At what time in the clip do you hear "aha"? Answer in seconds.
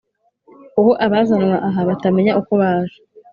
1.67-1.81